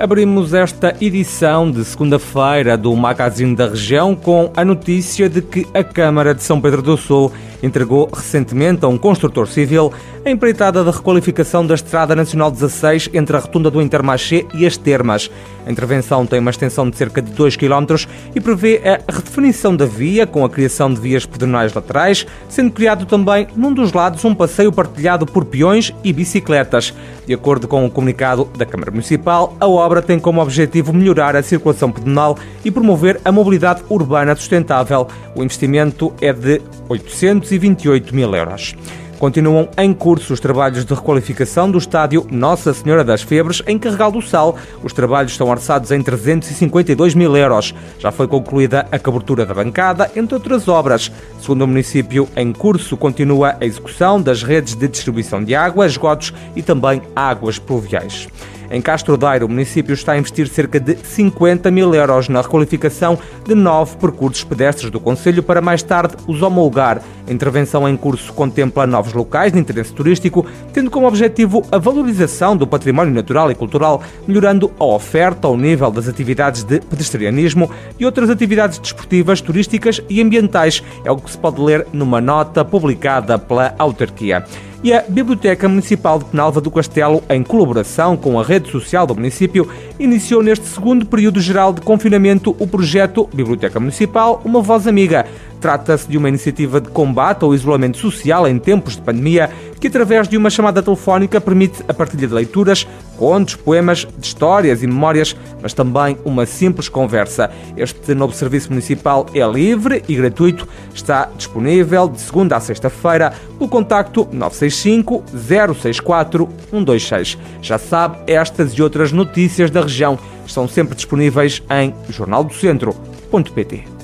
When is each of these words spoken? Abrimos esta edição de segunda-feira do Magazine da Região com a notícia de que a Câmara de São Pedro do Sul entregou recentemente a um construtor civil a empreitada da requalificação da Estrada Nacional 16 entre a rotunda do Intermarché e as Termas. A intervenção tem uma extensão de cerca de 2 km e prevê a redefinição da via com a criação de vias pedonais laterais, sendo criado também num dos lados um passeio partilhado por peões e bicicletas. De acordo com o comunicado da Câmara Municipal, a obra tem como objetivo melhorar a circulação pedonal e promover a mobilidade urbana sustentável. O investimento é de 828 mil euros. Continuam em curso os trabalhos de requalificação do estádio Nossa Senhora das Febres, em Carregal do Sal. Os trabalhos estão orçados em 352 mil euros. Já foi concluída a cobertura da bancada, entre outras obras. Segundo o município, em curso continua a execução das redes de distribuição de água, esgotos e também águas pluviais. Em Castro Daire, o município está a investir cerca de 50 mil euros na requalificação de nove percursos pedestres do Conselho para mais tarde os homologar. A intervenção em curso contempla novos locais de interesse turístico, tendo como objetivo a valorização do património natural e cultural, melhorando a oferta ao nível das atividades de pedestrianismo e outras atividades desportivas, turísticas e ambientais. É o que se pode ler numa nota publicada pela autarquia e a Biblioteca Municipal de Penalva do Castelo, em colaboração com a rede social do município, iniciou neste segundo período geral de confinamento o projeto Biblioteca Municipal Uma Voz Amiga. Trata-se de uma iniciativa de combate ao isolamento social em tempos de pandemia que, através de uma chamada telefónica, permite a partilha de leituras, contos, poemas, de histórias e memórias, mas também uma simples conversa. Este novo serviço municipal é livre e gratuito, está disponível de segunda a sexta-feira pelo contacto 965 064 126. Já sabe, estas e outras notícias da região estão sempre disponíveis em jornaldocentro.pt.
Abrimos 0.00 0.54
esta 0.54 0.94
edição 1.00 1.68
de 1.68 1.84
segunda-feira 1.84 2.76
do 2.76 2.94
Magazine 2.94 3.56
da 3.56 3.66
Região 3.66 4.14
com 4.14 4.48
a 4.56 4.64
notícia 4.64 5.28
de 5.28 5.42
que 5.42 5.66
a 5.74 5.82
Câmara 5.82 6.32
de 6.32 6.42
São 6.44 6.60
Pedro 6.60 6.80
do 6.80 6.96
Sul 6.96 7.32
entregou 7.62 8.08
recentemente 8.12 8.84
a 8.84 8.88
um 8.88 8.96
construtor 8.96 9.48
civil 9.48 9.92
a 10.24 10.30
empreitada 10.30 10.84
da 10.84 10.90
requalificação 10.90 11.66
da 11.66 11.74
Estrada 11.74 12.14
Nacional 12.14 12.50
16 12.50 13.10
entre 13.12 13.36
a 13.36 13.40
rotunda 13.40 13.70
do 13.70 13.82
Intermarché 13.82 14.44
e 14.54 14.66
as 14.66 14.76
Termas. 14.76 15.30
A 15.66 15.70
intervenção 15.70 16.26
tem 16.26 16.38
uma 16.38 16.50
extensão 16.50 16.88
de 16.88 16.96
cerca 16.96 17.20
de 17.20 17.32
2 17.32 17.56
km 17.56 18.06
e 18.34 18.40
prevê 18.40 18.80
a 18.84 19.12
redefinição 19.12 19.74
da 19.74 19.84
via 19.84 20.26
com 20.26 20.44
a 20.44 20.50
criação 20.50 20.92
de 20.92 21.00
vias 21.00 21.26
pedonais 21.26 21.74
laterais, 21.74 22.26
sendo 22.48 22.70
criado 22.70 23.06
também 23.06 23.48
num 23.56 23.72
dos 23.72 23.92
lados 23.92 24.24
um 24.24 24.34
passeio 24.34 24.72
partilhado 24.72 25.26
por 25.26 25.44
peões 25.44 25.92
e 26.04 26.12
bicicletas. 26.12 26.94
De 27.26 27.34
acordo 27.34 27.66
com 27.66 27.84
o 27.84 27.90
comunicado 27.90 28.48
da 28.56 28.64
Câmara 28.64 28.90
Municipal, 28.90 29.56
a 29.60 29.66
obra 29.66 29.87
tem 30.02 30.18
como 30.18 30.40
objetivo 30.40 30.92
melhorar 30.92 31.34
a 31.34 31.42
circulação 31.42 31.90
pedonal 31.90 32.36
e 32.64 32.70
promover 32.70 33.20
a 33.24 33.32
mobilidade 33.32 33.82
urbana 33.88 34.36
sustentável. 34.36 35.08
O 35.34 35.42
investimento 35.42 36.12
é 36.20 36.32
de 36.32 36.60
828 36.88 38.14
mil 38.14 38.34
euros. 38.34 38.74
Continuam 39.18 39.68
em 39.76 39.92
curso 39.92 40.32
os 40.32 40.38
trabalhos 40.38 40.84
de 40.84 40.94
requalificação 40.94 41.68
do 41.68 41.76
estádio 41.76 42.24
Nossa 42.30 42.72
Senhora 42.72 43.02
das 43.02 43.20
Febres, 43.20 43.60
em 43.66 43.76
Carregal 43.76 44.12
do 44.12 44.22
Sal. 44.22 44.56
Os 44.82 44.92
trabalhos 44.92 45.32
estão 45.32 45.48
orçados 45.48 45.90
em 45.90 46.00
352 46.00 47.14
mil 47.16 47.36
euros. 47.36 47.74
Já 47.98 48.12
foi 48.12 48.28
concluída 48.28 48.86
a 48.92 48.98
cobertura 48.98 49.44
da 49.44 49.52
bancada, 49.52 50.08
entre 50.14 50.34
outras 50.34 50.68
obras. 50.68 51.10
Segundo 51.40 51.62
o 51.62 51.66
município, 51.66 52.28
em 52.36 52.52
curso 52.52 52.96
continua 52.96 53.56
a 53.60 53.66
execução 53.66 54.22
das 54.22 54.44
redes 54.44 54.76
de 54.76 54.86
distribuição 54.86 55.42
de 55.42 55.52
água, 55.52 55.86
esgotos 55.86 56.32
e 56.54 56.62
também 56.62 57.02
águas 57.16 57.58
pluviais. 57.58 58.28
Em 58.70 58.82
Castro 58.82 59.16
Daire, 59.16 59.44
o 59.44 59.48
município 59.48 59.94
está 59.94 60.12
a 60.12 60.18
investir 60.18 60.46
cerca 60.46 60.78
de 60.78 60.94
50 60.96 61.70
mil 61.70 61.94
euros 61.94 62.28
na 62.28 62.42
requalificação 62.42 63.18
de 63.46 63.54
nove 63.54 63.96
percursos 63.96 64.44
pedestres 64.44 64.90
do 64.90 65.00
Conselho 65.00 65.42
para 65.42 65.62
mais 65.62 65.82
tarde 65.82 66.16
os 66.26 66.42
homologar. 66.42 67.00
A 67.26 67.32
intervenção 67.32 67.88
em 67.88 67.96
curso 67.96 68.30
contempla 68.34 68.86
novos 68.86 69.14
locais 69.14 69.52
de 69.52 69.58
interesse 69.58 69.92
turístico, 69.94 70.44
tendo 70.70 70.90
como 70.90 71.08
objetivo 71.08 71.64
a 71.72 71.78
valorização 71.78 72.54
do 72.54 72.66
património 72.66 73.14
natural 73.14 73.50
e 73.50 73.54
cultural, 73.54 74.02
melhorando 74.26 74.70
a 74.78 74.84
oferta 74.84 75.46
ao 75.46 75.56
nível 75.56 75.90
das 75.90 76.06
atividades 76.06 76.62
de 76.62 76.80
pedestrianismo 76.80 77.70
e 77.98 78.04
outras 78.04 78.28
atividades 78.28 78.78
desportivas, 78.78 79.40
turísticas 79.40 80.02
e 80.10 80.20
ambientais. 80.20 80.82
É 81.06 81.10
o 81.10 81.16
que 81.16 81.30
se 81.30 81.38
pode 81.38 81.58
ler 81.58 81.86
numa 81.90 82.20
nota 82.20 82.62
publicada 82.66 83.38
pela 83.38 83.74
autarquia 83.78 84.44
e 84.82 84.92
a 84.92 85.02
Biblioteca 85.02 85.68
Municipal 85.68 86.18
de 86.18 86.26
Penalva 86.26 86.60
do 86.60 86.70
Castelo, 86.70 87.22
em 87.28 87.42
colaboração 87.42 88.16
com 88.16 88.38
a 88.38 88.44
rede 88.44 88.70
social 88.70 89.06
do 89.06 89.14
município, 89.14 89.68
iniciou 89.98 90.42
neste 90.42 90.66
segundo 90.66 91.04
período 91.04 91.40
geral 91.40 91.72
de 91.72 91.80
confinamento 91.80 92.54
o 92.58 92.66
projeto 92.66 93.28
Biblioteca 93.32 93.80
Municipal 93.80 94.40
Uma 94.44 94.60
Voz 94.60 94.86
Amiga. 94.86 95.26
Trata-se 95.60 96.08
de 96.08 96.16
uma 96.16 96.28
iniciativa 96.28 96.80
de 96.80 96.88
combate 96.88 97.44
ao 97.44 97.54
isolamento 97.54 97.98
social 97.98 98.46
em 98.46 98.58
tempos 98.58 98.96
de 98.96 99.02
pandemia 99.02 99.50
que, 99.80 99.86
através 99.86 100.28
de 100.28 100.36
uma 100.36 100.50
chamada 100.50 100.82
telefónica, 100.82 101.40
permite 101.40 101.82
a 101.88 101.94
partilha 101.94 102.26
de 102.26 102.34
leituras, 102.34 102.86
contos, 103.16 103.54
poemas, 103.54 104.06
de 104.18 104.26
histórias 104.26 104.82
e 104.82 104.86
memórias, 104.86 105.36
mas 105.62 105.72
também 105.72 106.18
uma 106.24 106.46
simples 106.46 106.88
conversa. 106.88 107.50
Este 107.76 108.14
novo 108.14 108.32
serviço 108.32 108.70
municipal 108.70 109.26
é 109.34 109.46
livre 109.46 110.02
e 110.08 110.14
gratuito, 110.14 110.66
está 110.94 111.28
disponível 111.36 112.08
de 112.08 112.20
segunda 112.20 112.56
a 112.56 112.60
sexta-feira 112.60 113.32
pelo 113.56 113.68
contacto 113.68 114.28
965 114.32 115.24
064 115.32 116.48
126. 116.70 117.38
Já 117.62 117.78
sabe, 117.78 118.18
estas 118.26 118.72
e 118.72 118.82
outras 118.82 119.12
notícias 119.12 119.70
da 119.70 119.82
região 119.82 120.18
estão 120.46 120.66
sempre 120.66 120.94
disponíveis 120.94 121.62
em 121.70 121.94
jornaldocentro.pt. 122.10 123.97